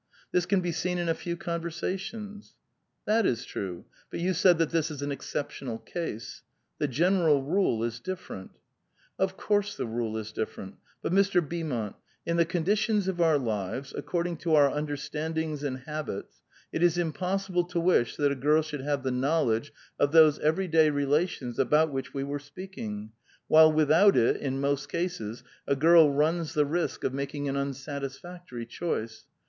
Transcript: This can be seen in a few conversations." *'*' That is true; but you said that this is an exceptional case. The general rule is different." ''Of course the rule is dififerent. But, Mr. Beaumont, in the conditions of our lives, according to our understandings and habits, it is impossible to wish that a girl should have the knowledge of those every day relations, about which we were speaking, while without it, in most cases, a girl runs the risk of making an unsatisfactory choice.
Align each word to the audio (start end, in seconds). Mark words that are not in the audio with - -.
This 0.31 0.47
can 0.47 0.61
be 0.61 0.71
seen 0.71 0.97
in 0.97 1.07
a 1.09 1.13
few 1.13 1.37
conversations." 1.37 2.55
*'*' 2.79 3.05
That 3.05 3.23
is 3.27 3.45
true; 3.45 3.85
but 4.09 4.19
you 4.19 4.33
said 4.33 4.57
that 4.57 4.71
this 4.71 4.89
is 4.89 5.03
an 5.03 5.11
exceptional 5.11 5.77
case. 5.77 6.41
The 6.79 6.87
general 6.87 7.43
rule 7.43 7.83
is 7.83 7.99
different." 7.99 8.49
''Of 9.19 9.37
course 9.37 9.77
the 9.77 9.85
rule 9.85 10.17
is 10.17 10.33
dififerent. 10.33 10.77
But, 11.03 11.11
Mr. 11.11 11.39
Beaumont, 11.47 11.97
in 12.25 12.37
the 12.37 12.47
conditions 12.49 13.07
of 13.07 13.21
our 13.21 13.37
lives, 13.37 13.93
according 13.95 14.37
to 14.37 14.55
our 14.55 14.75
understandings 14.75 15.61
and 15.63 15.81
habits, 15.81 16.41
it 16.73 16.81
is 16.81 16.97
impossible 16.97 17.65
to 17.65 17.79
wish 17.79 18.15
that 18.15 18.31
a 18.31 18.35
girl 18.41 18.63
should 18.63 18.81
have 18.81 19.03
the 19.03 19.11
knowledge 19.11 19.71
of 19.99 20.11
those 20.11 20.39
every 20.39 20.67
day 20.67 20.89
relations, 20.89 21.59
about 21.59 21.91
which 21.93 22.11
we 22.11 22.23
were 22.23 22.39
speaking, 22.39 23.11
while 23.47 23.71
without 23.71 24.17
it, 24.17 24.37
in 24.37 24.59
most 24.59 24.89
cases, 24.89 25.43
a 25.67 25.75
girl 25.75 26.11
runs 26.11 26.55
the 26.55 26.65
risk 26.65 27.03
of 27.03 27.13
making 27.13 27.47
an 27.47 27.55
unsatisfactory 27.55 28.65
choice. 28.65 29.25